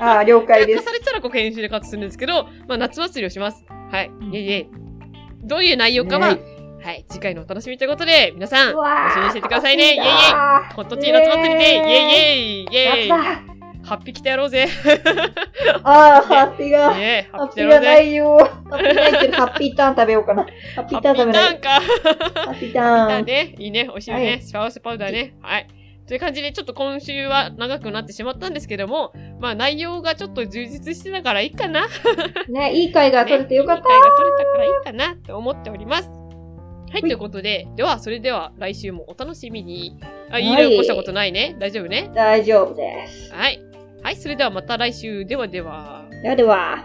[0.00, 0.92] ああ、了解です却下さ。
[0.92, 3.64] れたらここ編集でカットするんですけど、まあ夏祭りをします。
[3.90, 4.10] はい。
[4.20, 4.66] イェイイェイ。
[5.44, 6.53] どういう内容かは、イェ
[6.84, 9.84] はい、次回のお楽しみということで、皆さん、楽しみにしててくださいね。
[9.84, 10.06] イェイイェイ。
[10.06, 14.68] イホットティー夏祭りで、イェイイェイイェイハッピー来てやろうぜ。
[15.82, 16.92] ああ、ハッピーが。
[16.98, 17.68] ねハハッピー。
[17.68, 18.36] がないよ。
[18.36, 20.42] ハッピーないけど、ハッピーターン食べようかな。
[20.76, 21.42] ハッピーターン食べない。
[21.42, 21.82] ハッピーターン
[22.34, 22.40] か。
[22.42, 23.24] ハッピータだーン。
[23.24, 23.54] ね。
[23.56, 23.84] いいね。
[23.84, 24.26] 美味しいよね。
[24.26, 25.34] はいシャワースパウダーね。
[25.40, 25.66] はい。
[26.06, 31.86] という感じで、ちょっと今週は長くなってしまったんですけども、まあ内容がちょっと充実してたからいいかな。
[32.50, 33.88] ね、いい回が取れてよかった。
[33.88, 36.23] ねいい回が取れたからいいかなと思っております。
[36.94, 39.98] はい、ということで、では、それでは来週もお楽しみに。
[40.30, 40.70] あ、いいはいね。
[40.70, 41.56] 起こしたことないね。
[41.58, 42.08] 大丈夫ね？
[42.14, 43.32] 大丈夫です。
[43.34, 43.60] はい。
[44.00, 45.24] はい、それではまた来週。
[45.24, 46.04] ではでは。
[46.22, 46.84] ではでは。